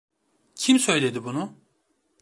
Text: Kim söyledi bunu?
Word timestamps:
Kim 0.55 0.79
söyledi 0.79 1.23
bunu? 1.23 1.53